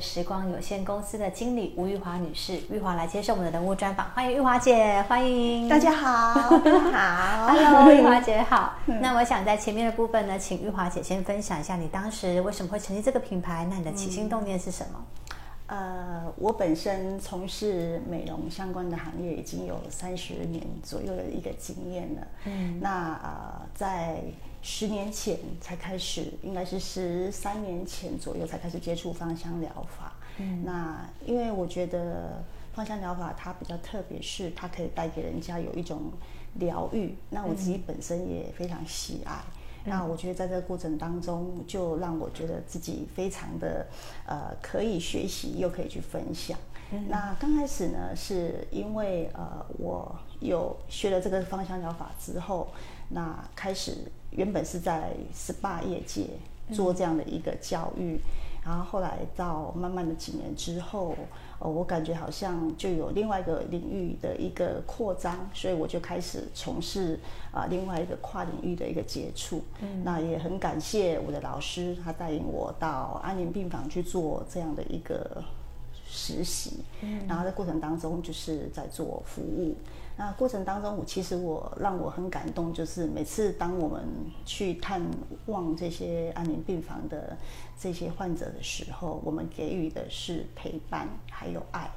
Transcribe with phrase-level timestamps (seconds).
[0.00, 8.74] 时光有限公司的经理吴玉华女士，玉华来接受我们的人物专访，欢迎玉华姐，欢迎大家好， 大家好，Hello， 玉华姐好。
[9.00, 15.00] 那我想在前面的部分呢，请玉华姐先分享一下你当时为什么会成立这个品牌，那你的起心动念是什么？
[15.66, 24.22] 呃，我本身从事美容相关的行业已经有三十年左右的一个经验了，嗯，那呃在。
[24.68, 30.12] 十年前才开始，应该是十三年前左右才开始接触芳香疗法。
[30.38, 32.42] 嗯，那因为我觉得
[32.74, 36.10] 芳香疗法它比较特别，是它可以带给人家有一种
[36.54, 37.14] 疗愈。
[37.30, 39.34] 那我自己本身也非常喜爱。
[39.36, 39.55] 嗯、
[39.86, 43.86] 那我觉得在这个过程当中，就让我觉得自己非常的
[44.26, 46.58] 呃可以学习，又可以去分享。
[46.92, 52.68] 嗯、那刚开始呢，是因为呃我有学了这个芳香疗法之后，
[53.08, 53.96] 那开始。
[54.32, 56.26] 原本是在 SPA 业界
[56.70, 58.20] 做这样的一个教育，嗯、
[58.66, 61.16] 然后后来到慢慢的几年之后，
[61.58, 67.18] 呃，我感觉好像就有另外一个领域的一个扩张，所以我就开始从事
[67.50, 69.62] 啊、呃、另外一个跨领域的一个接触。
[69.80, 75.42] 嗯，那也很感谢我的老师，他带领我到安宁病房去做这样的一个
[76.06, 76.80] 实习。
[77.00, 79.74] 嗯，然后在过程当中就是在做服务。
[80.18, 84.02] 那过程当中，我其实我让我很感动，就是每次当我们
[84.46, 85.02] 去探
[85.44, 87.36] 望这些安宁病房的
[87.78, 91.90] 这些患者的时候，我们给予的是陪伴还有爱。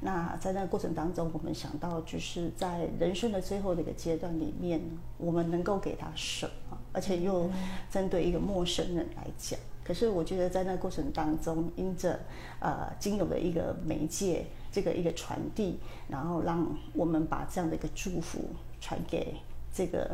[0.00, 4.80] 那在那个过程当中，我们想到就是在人生的最后的一个阶段里面，
[5.18, 7.48] 我们能够给他什么，而且又
[7.88, 9.58] 针对一个陌生人来讲。
[9.90, 12.20] 可是我觉得在那个过程当中，因着
[12.60, 14.46] 呃精油的一个媒介。
[14.72, 18.50] 这个一个传递，然后让我们把这样的一个祝福
[18.80, 19.34] 传给
[19.72, 20.08] 这个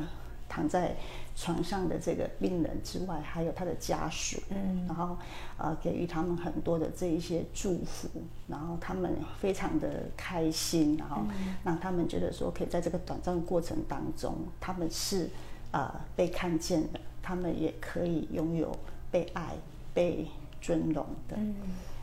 [0.48, 0.96] 躺在
[1.34, 5.18] 床上的这个病人之外，还有他的家属，嗯，然后
[5.58, 8.08] 呃给予他们很多的这一些祝福，
[8.48, 11.20] 然后他们非常的开心，然后
[11.62, 15.28] 让他们觉得说，可以在这个短暂的过程当中，他们是
[15.70, 18.74] 呃被看见的，他们也可以拥有
[19.10, 19.54] 被爱、
[19.92, 20.26] 被
[20.60, 21.36] 尊荣的。
[21.36, 21.54] 嗯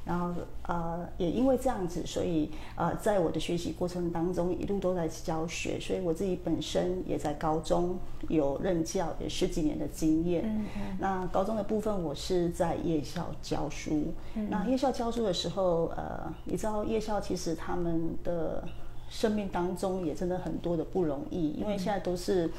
[0.05, 0.33] 然后
[0.63, 7.97] 呃，也因为这样子，所以呃，在我的学习过程当中，一路都在教学，所以我自己本身也在高中
[8.27, 10.43] 有任教，有十几年的经验。
[10.45, 10.97] 嗯嗯。
[10.99, 14.13] 那高中的部分，我是在夜校教书。
[14.33, 14.49] 嗯。
[14.49, 18.61] 那夜校教书的时候，呃，你知道夜校其实他们的
[19.09, 22.51] 生命当中也真的很多的不容易，因为现在都是。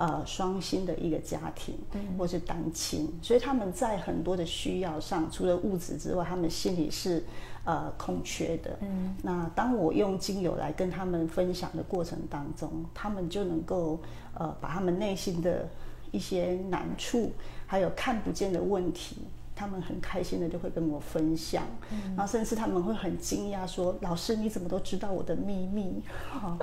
[0.00, 1.74] 呃，双薪的一个家庭，
[2.16, 7.22] 或是单亲，嗯、所以他们在很多的需要上，除了物质之外，他们心里是
[7.66, 8.78] 呃空缺的。
[8.80, 14.00] 嗯，那当我用精油来跟他们分享的过程当中，他们就能够
[14.32, 15.68] 呃把他们内心的
[16.12, 17.30] 一些难处，
[17.66, 19.18] 还有看不见的问题。
[19.60, 26.58] 他们很开心的就会跟我分享，嗯、然后甚至他们会很惊讶说：“老师，你怎么都知道我的秘密？” 好，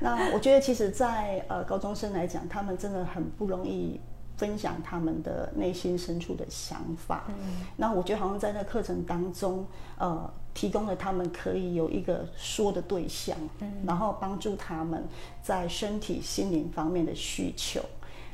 [0.00, 4.00] 那我觉得其实在，在呃高中生来讲，他们真的很不容易
[4.36, 7.26] 分享他们的内心深处的想法。
[7.28, 7.34] 嗯，
[7.76, 9.64] 那我觉得好像在那课程当中，
[9.96, 15.04] 呃，提供了他们可以有一个说的对象，嗯，然后帮助他们
[15.40, 17.80] 在身体、心灵方面的需求。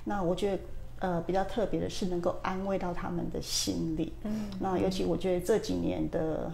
[0.04, 0.62] 那我觉得。
[1.06, 4.12] 呃，比较特别的是能够安慰到他们的心理。
[4.24, 6.50] 嗯，那尤其我觉得这几年的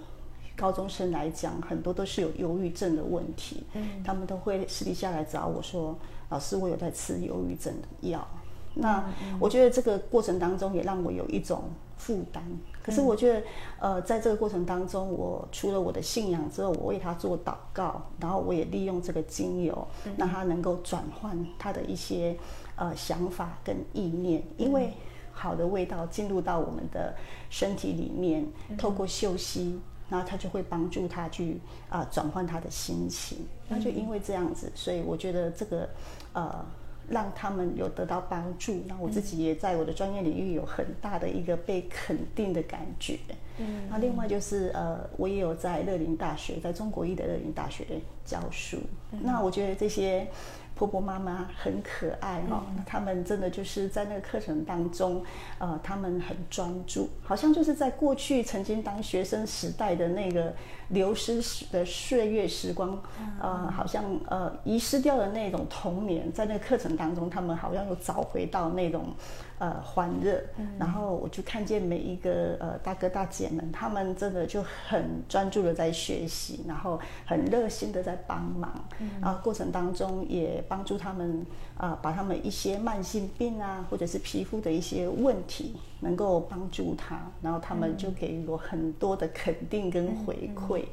[0.54, 3.64] 高中生来讲，很多都是有忧郁症的问题。
[3.72, 5.96] 嗯，他们都会私底下来找我说
[6.28, 8.28] ：“老师，我有在吃忧郁症的药。”
[8.76, 9.02] 那
[9.40, 11.64] 我觉得这个过程当中也让我有一种
[11.96, 12.44] 负担。
[12.82, 13.42] 可是我觉得，
[13.78, 22.36] 呃，在这个过程当中，我除了我的信仰之后，我为他做祷告，然后我也利用这个精油，让他能够转换他的一些。
[22.74, 24.94] 呃，想法跟意念，因为
[25.30, 27.14] 好的味道进入到我们的
[27.50, 28.44] 身体里面，
[28.78, 33.46] 透过嗅息，然后它就会帮助他去啊、呃、转换他的心情。
[33.68, 35.88] 那就因为这样子，所以我觉得这个
[36.32, 36.64] 呃。
[37.08, 43.18] 让他们有得到帮助，那我自己也在我的专业领域有很大的一个被肯定的感觉。
[43.58, 47.84] 嗯，那另外就是呃，我也有在乐林大学，在中国医的乐林大学
[48.24, 48.78] 教书。
[49.12, 50.26] 嗯、那我觉得这些
[50.74, 55.22] 婆婆妈妈很可爱哈、哦，嗯、他们真的就是在那个课程当中，
[55.58, 60.54] 呃，他们很专注，好像就是在过去曾经当学生时代的那个
[60.92, 63.02] 流失的岁月时光，
[63.40, 69.06] 呃，好像呃遗失掉的那种童年，在那个课程当中，他们好像又找回到那种
[69.58, 81.46] 呃欢乐，嗯、然后我就看见每一个呃大哥大姐们，他们真的就很专注的在学习，然后很热心的在帮忙，嗯、然后过程当中也帮助他们
[81.76, 90.84] 啊、呃，把他们一些慢性病啊，或者是皮肤的一些问题能够帮助他，然后他们就给予我很多的肯定跟回馈。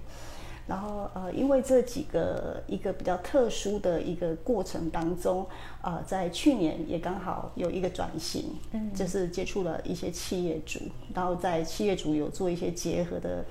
[0.67, 5.44] 然后呃，因为这几个一个比较特殊的一个过程当中，
[5.81, 10.79] 呃，在去年也刚好有一个转型，嗯，就是接触了一些企业主，
[11.12, 13.44] 然后在企业主有做一些结合的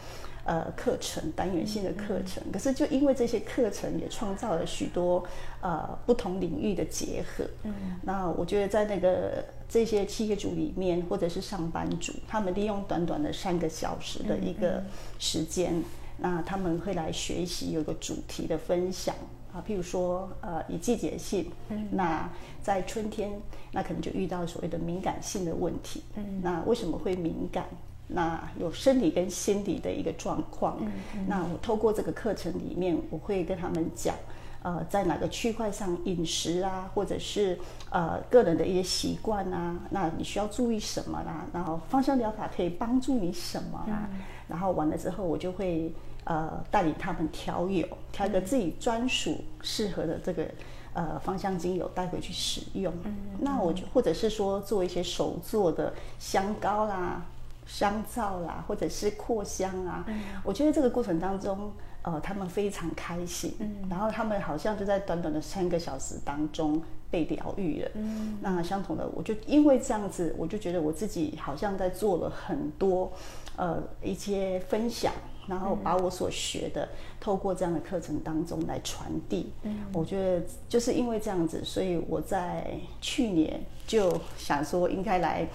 [0.48, 2.42] 呃课程，单元性的课程。
[2.50, 5.22] 可是就因为这些课程也创造了许多
[5.60, 14.82] 呃不同领域的结合，嗯，那我觉得在那个这些企业主里面，或者是上班族，他们利用短短的三个小时的一个
[15.18, 15.82] 时间。
[16.20, 19.14] 那他们会来学习，有个主题的分享。
[19.52, 22.28] 啊，譬如说，呃，以季节性，嗯，那
[22.62, 23.30] 在春天，
[23.72, 27.64] 那可能就遇到所谓的敏感性的问题，嗯，那为什么会敏感？
[28.08, 34.14] 那有生理跟心理的一个状况，嗯，嗯，那我透过这个课程里面，我会跟他们讲，
[34.62, 37.58] 呃，在哪个区块上饮食啊，或者是
[37.90, 41.46] 呃个人的一些习惯啊，那你需要注意什么啦？
[41.52, 44.08] 然后芳香疗法可以帮助你什么啦？
[44.12, 44.18] 嗯，
[44.48, 45.92] 然后完了之后，我就会。
[46.24, 50.46] 呃，带领他们调油，调一个自己专属适合的这个
[50.92, 52.92] 呃芳香精油带回去使用。
[53.04, 57.24] 嗯嗯、那我就或者是说做一些手做的香膏啦、
[57.68, 60.02] 香皂啦，或者是扩香啊。
[60.08, 61.70] 嗯、我觉得这个过程当中，
[62.02, 63.54] 呃，他们非常开心。
[63.60, 67.90] 嗯、然后他们好像就在短短的三个小时当中被疗愈了。
[67.94, 73.12] 嗯、那相同的，我就因为这样子，我就觉得我自己好像在做了很多
[73.54, 75.12] 呃一些分享。
[75.48, 76.86] 然后把我所学的，
[77.18, 79.50] 透过这样的课程当中来传递。
[79.62, 85.48] 嗯，我觉得就是因为这样子，所以我在去年就想说，应该来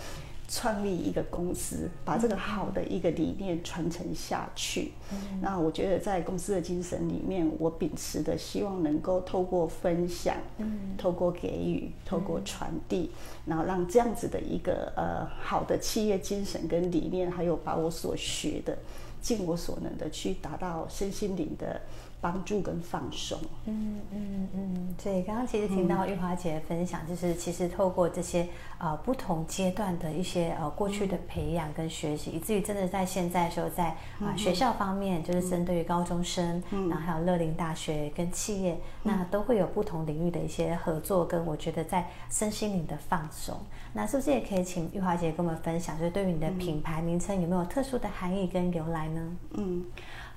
[0.48, 4.92] 创立一个公司，把这个好的一个理念传承下去。
[5.12, 13.10] 嗯，那我觉得在公司的精神里面，我秉持的希望能够透过分享，嗯，透过给予，透过传递，
[13.46, 18.78] 然后让这样子的一个呃好的企业精神跟理念，还有把我所学的。
[19.22, 21.80] 尽我所能的去达到身心灵的
[22.24, 23.38] 帮助跟放松。
[23.66, 28.48] 嗯嗯嗯，对，刚刚其实听到玉华姐的分享，嗯、就是其实透过这些
[28.78, 43.60] 呃不同阶段的一些呃过去的培养跟学习，嗯、以至于真的在现在时候在啊、呃、学校方面，就是针对于高中生，嗯、然后还有乐龄大学跟企业，嗯、那都会有不同领域的一些合作，跟我觉得在身心灵的放松。
[43.96, 49.38] 那是不是也可以请玉华姐跟我们分享，就是对于你的品牌名称有没有特殊的含义跟由来呢？
[49.52, 49.86] 嗯，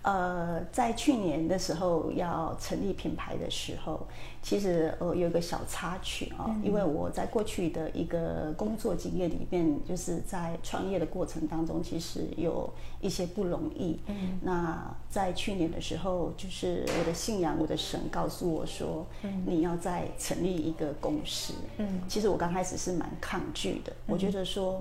[0.06, 4.06] 呃，在去年的时候要成立品牌的时候，
[4.40, 13.98] 其实呃有一个小插曲啊，因为我在过去的一个工作经验里面，就是在创业的过程当中，其实有一些不容易。
[14.06, 21.52] 嗯，那在去年的时候，就是我的信仰，我的神告诉我说，嗯，你要再成立一个公司。
[21.78, 24.80] 嗯，其实我刚开始是蛮抗拒的，我觉得说。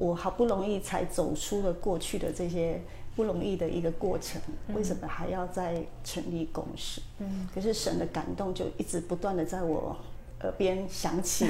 [0.00, 2.80] 我好不容易才走出了过去的这些
[3.18, 4.40] 不容易的一个过程，
[4.76, 7.02] 为什么还要再成立公司？
[7.18, 9.96] 嗯，可是神的感动就一直不断的在我
[10.42, 11.48] 耳边响起，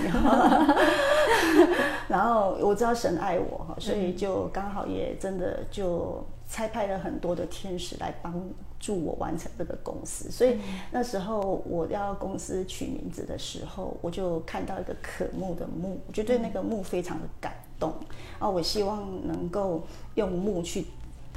[2.09, 8.33] 然后我知道神爱我哈，所以就刚好也真的就差派了很多的天使来帮
[8.81, 10.31] 助我完成这个公司。
[10.31, 10.57] 所以
[10.91, 17.93] 那时候我要公司取名字的时候，我就看到一个可慕的木，我就对那个木非常的感动。
[18.39, 19.83] 啊，我希望能够
[20.15, 20.87] 用木去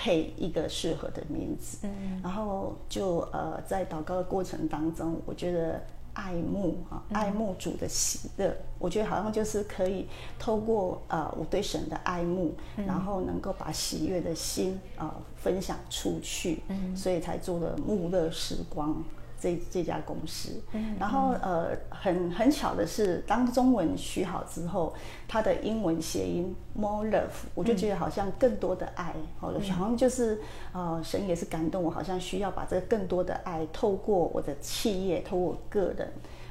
[0.03, 5.79] 配一个适合的名字，嗯，然后就呃在祷告的过程当中，我觉得
[6.13, 10.07] 爱慕啊，爱慕主的喜乐，嗯、我觉得好像就是可以
[10.39, 19.03] 透过呃我对神的爱慕，嗯、然后能够把喜悦的心啊、呃、分享出去，嗯，所以才做了木乐时光。
[19.41, 20.61] 这这家公司，
[20.99, 24.93] 然后呃，很很巧的是，当中文取好之后，
[25.27, 30.39] 它的英文谐音 more love，我就觉得好像更多的爱，好像就是
[30.71, 36.07] 呃，神也是感动我，好像需要把这个更多的爱，透过我的企业，透过我个人，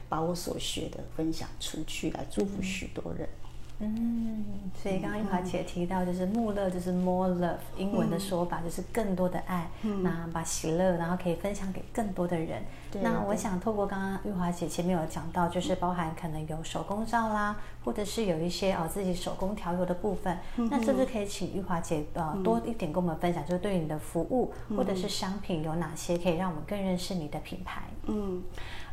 [0.08, 3.28] 把我所学的分享出去，来祝福许多人。
[3.82, 4.44] 嗯，
[4.74, 12.62] 所以刚刚玉华姐提到，就是穆勒就是 more love，英文的说法就是更多的爱，嗯、那把喜乐然后可以分享给更多的人。
[12.90, 27.82] 对那我想透过刚刚玉华姐前面有讲到，就是包含可能有手工皂啦，或者是有一些哦自己手工调油的部分，嗯、那是不是可以请玉华姐呃多一点跟我们分享，就是对你的服务或者是商品有哪些可以让我们更认识你的品牌？
[28.06, 28.42] 嗯。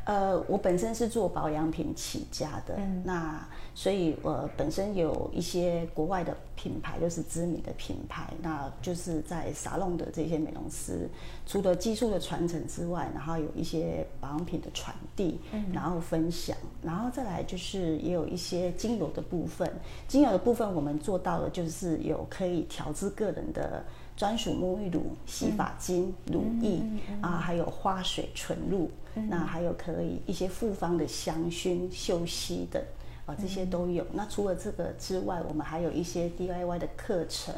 [0.06, 11.07] 呃，我本身是做保养品起家的，嗯、那所以我本身有一些国外的品牌，就是知名的品牌，那就是在沙龙的这些美容师，
[11.45, 19.71] 除了技术的传承之外，然后有一些保养品的传递，嗯、然后分享，然后再来就是也有一些精油的部分，
[20.07, 23.85] 精油的部分我们做到了，就是有可以调制个人的。
[24.17, 26.81] 专属沐浴乳、洗发精、嗯、乳液、
[27.21, 32.81] 啊，还有花水纯露，嗯、那还有可以一些复方的香薰、嗅息等
[33.27, 34.03] 啊，这些都有。
[34.05, 37.53] 嗯、那除了这个之外，我们还有一些 DIY 的课程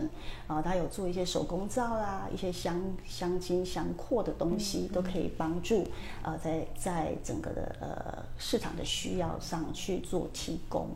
[0.48, 5.88] 啊，它有做一些手工皂啦，一些香香精、香扩的东西，嗯、都可以帮助
[6.24, 10.90] 啊，在在整个的呃市场的需要上去做提供。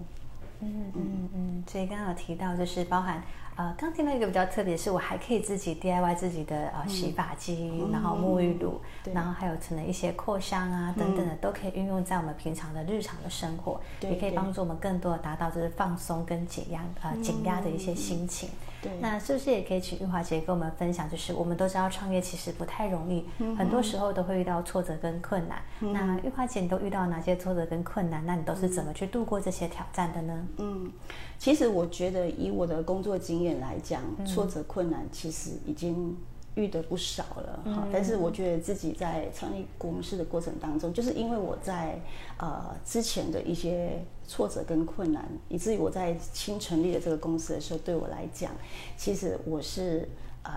[0.64, 3.22] 嗯嗯嗯，所以刚刚有提到就是包含。
[3.56, 18.50] 呃，刚听到一个比较特别，是我还可以自己 DIY 自己的呃洗发精，嗯、然后沐浴露，嗯、然后还有可能一些扩香啊等等的，嗯、都可以运用在我们平常的日常的生活，也可以帮助我们更多的达到就是放松跟减压呃减压的一些心情。
[18.84, 21.10] 对，那是不是也可以请玉华姐跟我们分享？
[21.10, 25.62] 就是我们都知道创业其实不太容易，嗯、很多时候都会遇到挫折跟困难。
[25.80, 28.24] 嗯、那玉华姐你都遇到哪些挫折跟困难？
[28.26, 30.48] 那你都是怎么去度过这些挑战的呢？
[30.58, 30.92] 嗯，
[31.40, 33.54] 其实我觉得以我的工作经验。
[33.64, 36.18] 来讲，挫折困难其实已经
[36.56, 37.84] 遇的不少了哈。
[37.86, 42.00] 嗯、但是我觉得自己在创立公司的过程当中，就是因为我在
[42.38, 48.52] 呃之前的一些挫折跟困难，以至于我在新成立的这个公司的时候，对我来讲，
[48.98, 50.08] 其实我是
[50.44, 50.52] 呃。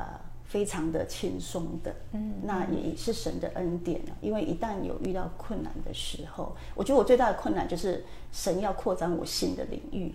[0.48, 4.12] 非常的轻松的，嗯，那也是神的恩典了。
[4.20, 10.14] 因为一旦有遇到困难的时候，我觉得我最大的困难就是神要扩展我新的领域，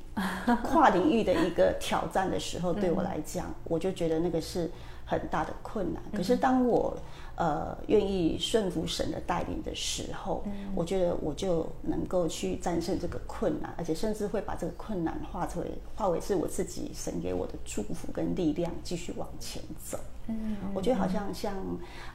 [0.64, 4.72] 跨领域的一个挑战的时候，对我来讲，我就觉得那个是
[5.12, 6.02] 很大的困难。
[6.14, 6.98] 可是当我
[7.36, 19.98] 呃，愿意顺服神的带领的时候，嗯、我觉得我就能够去战胜这个困难，而且甚至会把这个困难化成为化为是我自己神给我的祝福跟力量，继续往前走。
[20.28, 21.56] 嗯，我觉得好像像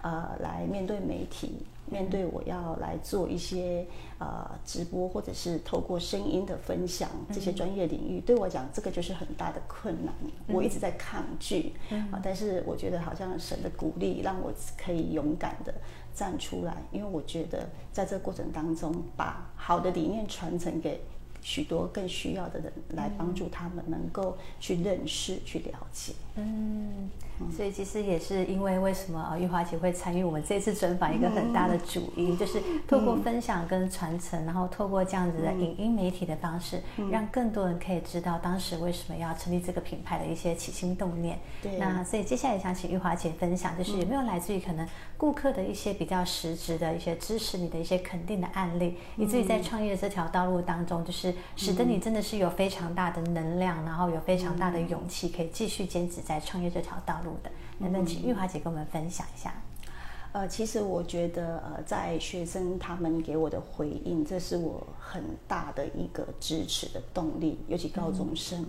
[0.03, 1.67] 呃，来面对媒体。
[1.91, 3.87] 面对我要来做一些
[4.19, 10.15] 呃直播，或者是透过声音的分享这些专业领域，嗯、对我讲这个就是很大的困难。
[10.23, 15.73] 嗯、我一直在抗拒，嗯、啊，但是我觉得好像神的鼓励让我可以勇敢的
[16.15, 21.01] 站出来，因为我觉得在这个过程当中，把好的理念传承给
[21.41, 26.13] 许多更需要的人，来帮助他们能够去认识、去了解。
[26.35, 27.09] 嗯。
[27.55, 41.39] 所以其实也是因为为什么啊，玉华姐会参与我们这次专访一个很大的主因，嗯、就是透过分享跟传承，嗯、然后透过这样子的影音媒体的方式，嗯、让更多人可以知道当时为什么要成立这个品牌的一些起心动念。
[41.63, 41.77] 对。
[41.79, 44.89] 那所以接下来想请玉华姐分享，就是有没有来自于可能
[45.19, 57.26] 顾客的一些比较实质的一些支持你的一些肯定的案例，嗯、以至于在创业这条道路当中，就是使得你真的是有非常大的能量，然后有非常大的勇气，可以继续坚持在创业这条道路。
[57.43, 59.55] 的，能不能请玉华姐跟我们分享一下？
[60.33, 67.59] 呃，其实我觉得，呃，在学生他们给我的回应，这是我很大的一个支持的动力。
[67.69, 68.61] 尤其高中生，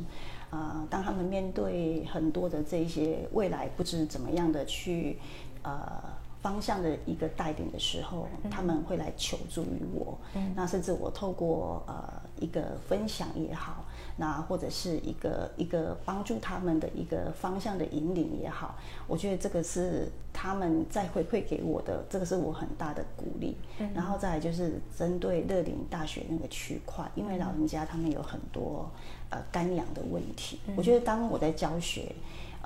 [0.50, 5.20] 啊、嗯呃，当他们面对很多的这些未来不知怎么样的去，
[5.62, 6.02] 呃，
[6.42, 10.18] 方向的一个带领的时候，嗯、他们会来求助于我。
[10.36, 13.84] 嗯、那甚至我透过呃一个分享也好。
[14.20, 18.76] 那或者是一个一个帮助他们的一个方向的引领也好，
[19.06, 23.56] 我觉得这个是他们在回馈给我的，这个是我很大的鼓励。
[23.78, 28.90] 嗯、然后再来就是针对乐龄大学那个区块，因为老人家他们有很多
[29.30, 32.12] 呃干痒的问题，嗯、我觉得当我在教学，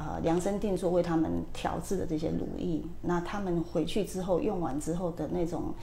[0.02, 5.74] 呃量身定做为他们调制的这些乳液，那他们回去之后用完之后的那种。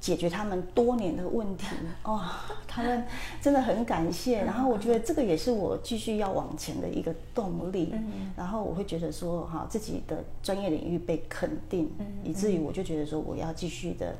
[0.00, 1.64] 解决他们多年的问题
[2.02, 2.20] 哦，
[2.68, 3.06] 他们
[3.40, 4.44] 真的很感谢。
[4.44, 7.88] 然后我觉得这个也是我继续要往前的一个动力。
[7.94, 14.14] 嗯、然后我会觉得说，哈，自己的专业领域被肯定，嗯、以至于我就觉得说，我要继续的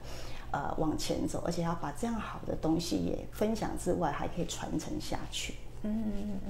[0.53, 5.53] 呃往前走，而且要把这样好的东西也分享之外，还可以传承下去。
[5.85, 6.41] 嗯嗯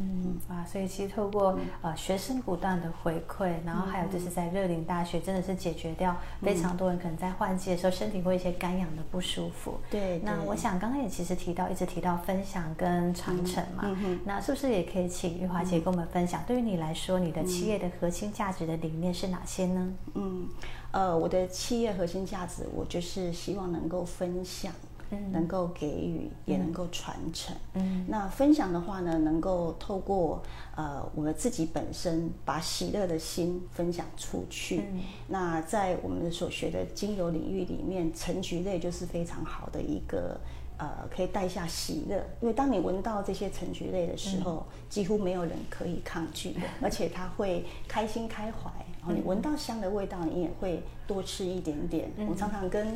[0.49, 9.79] 嗯啊，所以其实透过呃学生不断的回馈，然后还有就是在乐龄大学，真的是解决掉非常多人可能在换季的时候身体会一些干痒的不舒服。
[9.91, 13.85] 对，那我想刚刚也其实提到，一直提到分享跟传承嘛，
[14.25, 16.43] 那是不是也可以请玉华姐跟我们分享？
[16.47, 19.93] 对于你来说，你的企业的核心价值的理念是哪些呢？
[20.15, 20.49] 嗯，
[20.93, 24.73] 呃，我的企业核心价值，我就是希望能够分享。
[25.11, 27.55] 嗯、能够给予，也能够传承。
[27.75, 30.43] 嗯，那分享的话呢，能够透过
[30.77, 34.85] 呃我们自己本身把喜乐的心分享出去。
[34.93, 40.39] 嗯、那在我们所学的精油领域里面，橙橘类就是非常好的一个。
[40.77, 48.69] 呃，可以带下喜乐，因为当你闻到这些橙橘类的时候，嗯、几乎没有人可以抗拒的， 而且它会开心开怀。
[49.05, 52.11] 然后你闻到香的味道，你也会多吃一点点。
[52.17, 52.87] 嗯、我常常跟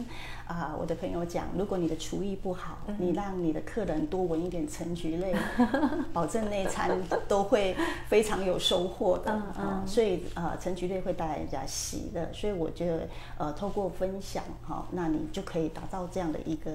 [0.46, 5.34] 啊、呃、我的朋友讲，如果你的厨艺不好，嗯、你让你的客人多闻一点橙橘类，
[6.14, 6.98] 保证那餐
[7.28, 7.76] 都会
[8.08, 9.30] 非常有收获的。
[9.30, 16.70] 嗯嗯呃、所以呃，橙橘类会带来人家喜乐，所以我觉得呃，透过分享哈、呃，那你就可以达到这样的一个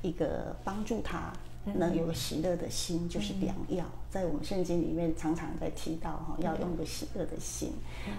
[0.00, 1.30] 一个帮助他。
[1.64, 7.72] 能有个喜乐的心就是良药，在我们圣经里面常常在提到哈，要用个喜乐的心。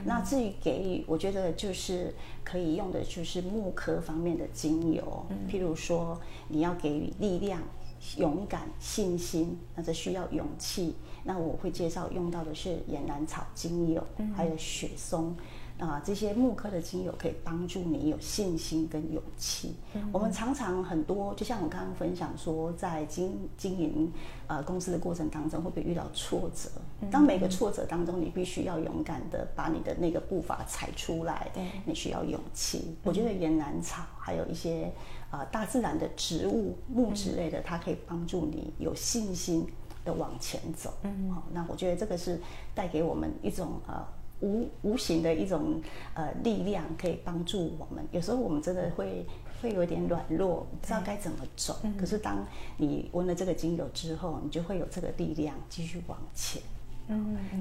[0.05, 6.19] 那至于给予，我觉得就是可以用的就是木科方面的精油，譬如说
[6.49, 7.61] 你要给予力量、
[8.17, 10.95] 勇敢、信心，那这需要勇气。
[11.23, 14.03] 那我会介绍用到的是岩兰草精油，
[14.35, 15.35] 还有雪松。
[15.81, 19.75] 啊，这些木科的精油可以帮助你有信心跟勇气。
[19.95, 24.13] 嗯、我们常常很多，就像我刚刚分享说，在经经营
[24.45, 26.69] 呃公司的过程当中，会不会遇到挫折？
[27.09, 31.49] 当每个挫折当中，你必须要勇敢的把你的那个步伐踩出来。
[31.51, 32.83] 对，你需要勇气。
[32.85, 34.83] 嗯、我觉得岩兰草还有一些
[35.31, 39.65] 啊、呃、大自然的植物木之类的，它可以帮助你有信心
[40.05, 40.93] 的往前走。
[41.01, 42.39] 嗯，好，那我觉得这个是
[42.75, 44.05] 带给我们一种呃。
[44.41, 45.81] 无无形的一种
[46.13, 48.05] 呃力量，可以帮助我们。
[48.11, 49.25] 有时候我们真的会
[49.61, 51.79] 会有点软弱，不知道该怎么走。
[51.83, 52.45] 嗯、可是当
[52.77, 56.61] 你闻了这个精油之后，你就会有这个力量继续往前。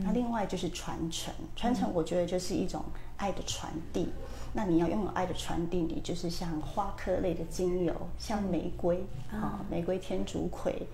[0.05, 2.85] 那另外就是传承，传承我觉得就是一种
[3.17, 4.05] 爱的传递。
[4.05, 4.13] 嗯、
[4.53, 10.87] 那你要拥有爱的传递，你就是像花科类的精油，像玫瑰啊、嗯哦，玫瑰天竺葵，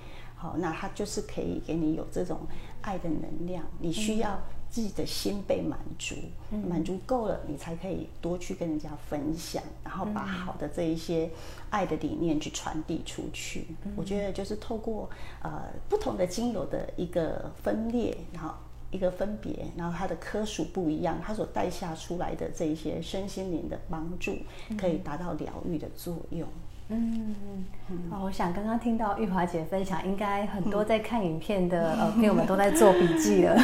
[0.46, 2.40] 好、哦，那它就是可以给你有这种
[2.82, 3.64] 爱的能量。
[3.80, 4.40] 你需要。
[4.68, 6.16] 自己的心被满足，
[6.68, 11.30] 满足够了，你才可以多去跟人家分享，然后把好的这一些
[11.70, 13.68] 爱的理念去传递出去。
[13.84, 15.08] 嗯、我觉得就是透过
[15.40, 18.52] 呃不同的精油的一个分裂，然后
[18.90, 24.36] 一个分别，然后它的科属不一样，它所带下出来的这一些身心灵的帮助，
[24.76, 26.46] 可以达到疗愈的作用。
[26.46, 27.34] 嗯嗯，
[28.10, 33.56] 哦，我想刚刚听到玉华姐分享，应该很多在看影片的呃朋友们都在做笔记了，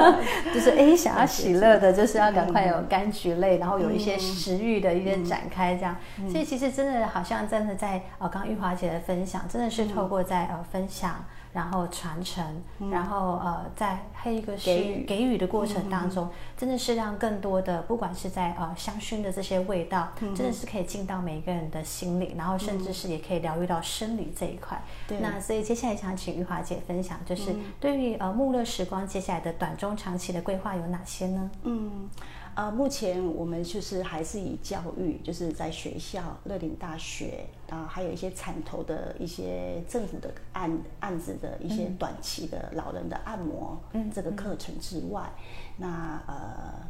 [0.52, 5.96] 就是哎想要喜乐的，就是要赶快有柑橘类，然后有一些食欲的一些展开这样，
[6.30, 11.24] 所以其实真的好像真的在呃刚刚玉华姐的分享，真的是透过在呃分享。
[11.52, 12.44] 然后传承，
[12.80, 24.82] 嗯、然后呃，在还有一个是给予，给予的过程当中，嗯、真的是让更多的，不管是在呃香薰的这些味道，嗯、真的是可以进到每一个人的心里，然后甚至是也可以疗愈到生理这一块。
[25.06, 25.22] 对、嗯。
[25.22, 31.50] 那所以接下来想请玉华姐分享，就是对于呃穆乐时光接下来的短中长期的规划有哪些呢？
[31.62, 32.08] 嗯。
[32.56, 45.30] 呃，目前我们就是还是以教育，就是在学校、乐龄大学啊、呃，还有一些产头的一些政府的案案子的一些短期的老人的按摩嗯这个课程之外，
[45.76, 46.86] 嗯嗯、那呃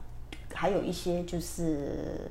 [0.54, 2.30] 还有一些就是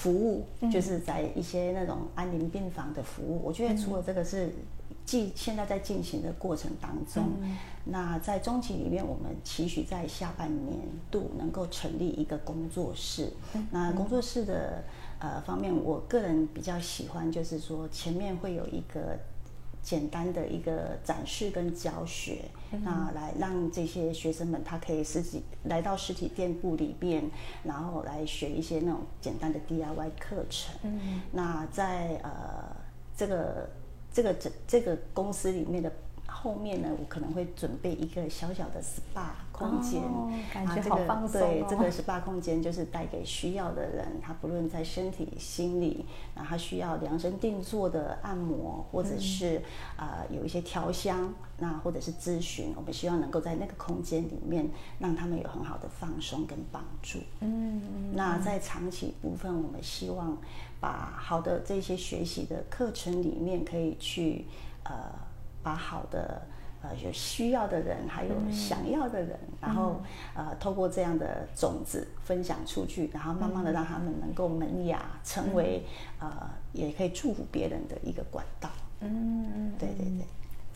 [0.00, 3.40] 服务，嗯、就是在一些那种安宁病房的服务。
[3.44, 4.52] 我觉得除了这个是。
[5.02, 10.78] 进现在在进行的过程当中，嗯、那在中期里面，我们期许在下半年
[11.10, 13.32] 度能够成立一个工作室。
[13.54, 14.84] 嗯、那工作室的
[15.18, 19.18] 呃方面，我个人比较喜欢，就是说前面会有一个
[19.82, 27.30] 简单的一个展示跟教学，嗯、那来让这些学生们他可以实际来到实体店铺里边，
[27.64, 30.74] 然后来学一些那种简单的 DIY 课程。
[30.82, 32.76] 嗯、那在呃
[33.16, 33.68] 这个。
[34.12, 35.92] 这个这这个公司里面的
[36.42, 49.62] 后面呢，我可能会准备一个小小的 SPA 空间，哦、感觉好放松、哦、对，这个 SPA 空间就是带给需要的人，他不论在身体、心理，然后他需要量身定做的按摩，或者是
[49.96, 54.66] 啊、嗯呃、有一些调香，那或者是咨询，我们希望能够在那个空间里面
[54.98, 57.18] 让他们有很好的放松跟帮助。
[57.40, 60.38] 嗯，嗯那在长期部分，我们希望。
[60.80, 64.46] 把好的这些学习的课程里面，可以去
[64.82, 65.12] 呃，
[65.62, 66.42] 把好的
[66.82, 70.00] 呃有需要的人，还有想要的人，嗯、然后
[70.34, 75.84] 呃，透过这样的种子分享出去，然后慢慢的让他们能够萌芽，嗯、成为
[76.18, 76.30] 呃，
[76.72, 78.68] 也可以祝福别人的一个管道。
[79.00, 80.26] 嗯嗯，对对对。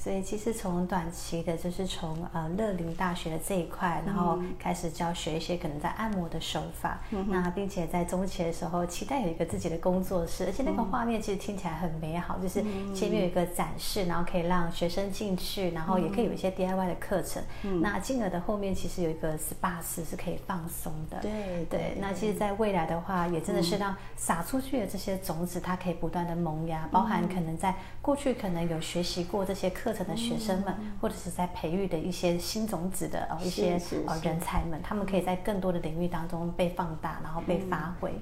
[0.05, 12.62] 所以其实从短期的，就是从呃乐龄大学的这一块，然后开始教学一些可能在按摩的手法，嗯、那并且在中期的时候期待有一个自己的工作室，而且那个画面其实听起来很美好，就是
[12.95, 17.43] 前面有一个展示，然后可以让学生进去，然后也可以有一些 DIY 的课程。
[17.62, 21.19] 嗯、那进而的后面其实有一个 SPA 室是可以放松的。
[21.23, 21.64] 对。
[21.71, 38.12] 对，对，那其实，在未来的话，也真的是让撒出去的这些种子，它可以不断的萌芽，包含可能在过去可能有学习过这些课程的学生们，或者是在培育的一些新种子的哦一些哦人才们，他们可以在更多的领域当中被放大，然后被发挥。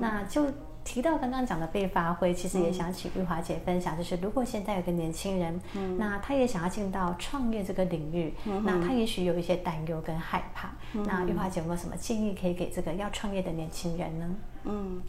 [0.00, 0.46] 那就。
[0.82, 14.34] 提到刚刚讲的被发挥，其实也想请玉华姐分享，就是如果现在有个年轻人，嗯、那他也想要进到创业这个领域，嗯、那他也许有一些担忧跟害怕，嗯、那玉华姐有没有什么建议可以给这个要创业的年轻人呢？
[14.64, 15.02] 嗯。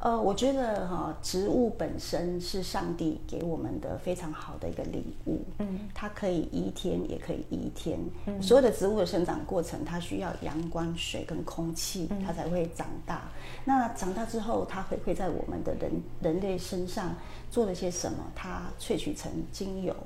[0.00, 5.40] 呃，我觉得哈、哦，植物本身是上帝给我们的非常好的一个礼物。
[5.60, 7.98] 嗯，它可以一天，也可以一天。
[8.26, 13.22] 嗯，所有的植物的生长过程，它需要阳光、水跟空气，它才会长大。
[13.32, 15.90] 嗯、那长大之后，它回馈在我们的人
[16.20, 17.14] 人类身上，
[17.50, 18.18] 做了些什么？
[18.34, 19.96] 它萃取成精油，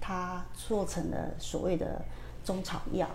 [0.00, 2.02] 它做成了所谓的
[2.44, 3.08] 中草药。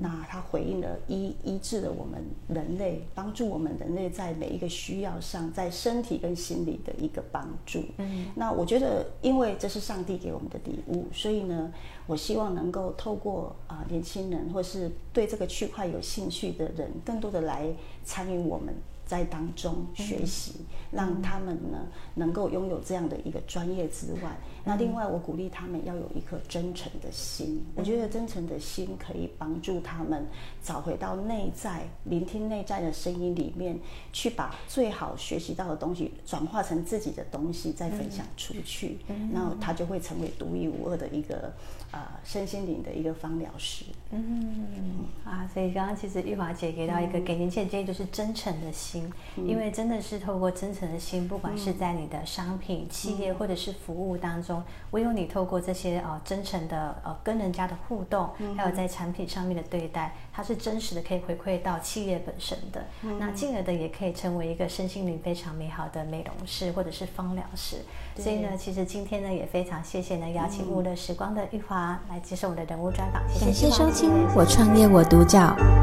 [0.00, 7.82] 那它回应了医医治了我们人类，帮助我们人类在每一个需要上，在身体跟心理的一个帮助。
[7.98, 11.72] 嗯，那我觉得，因为这是上帝给我们的礼物，所以呢，
[12.06, 17.66] 我希望能够透过啊、呃、年轻人，或是对这个区块有兴趣的人，更多的来
[18.04, 18.74] 参与我们。
[19.06, 21.80] 在当中学习，让他们呢
[22.14, 27.64] 能够拥有这样的一个专业之外，那另外我鼓励他们要有一颗真诚的心。
[27.74, 30.26] 我觉得真诚的心可以帮助他们
[30.62, 33.78] 找回到内在，聆听内在的声音里面，
[34.12, 38.98] 去把最好学习到的东西转化成自己的东西，再分享出去，
[39.32, 41.52] 那他就会成为独一无二的一个
[41.90, 43.84] 啊身心灵的一个芳疗师。
[44.10, 49.10] 嗯啊，所以刚刚其实玉华姐给到一个给年轻人建议，就是真诚的心。
[49.36, 54.49] 因为真的是透过真诚的心，不管是在你的商品、企业或者是服务当中，
[54.92, 62.84] 唯有你透过这些呃真诚的呃跟人家的互动，还有在产品上面的对待，它是真实的，可以回馈到企业本身的。
[63.18, 67.76] 那进而的也可以成为一个身心灵非常美好的美容师或者是芳疗师。
[68.16, 73.22] 所以呢，其实今天呢也非常谢谢呢邀请无乐时光的玉华来接受我们的人物专访。
[73.40, 75.38] 感谢收听《我创业我独角》，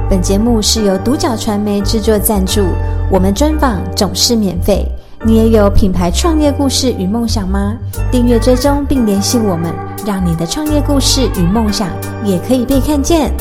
[0.09, 2.61] 本节目是由独角传媒制作赞助。
[3.11, 4.85] 我们专访总是免费，
[5.25, 7.77] 你也有品牌创业故事与梦想吗？
[8.11, 9.73] 订阅追踪并联系我们，
[10.05, 11.89] 让你的创业故事与梦想
[12.25, 13.31] 也可以被看见。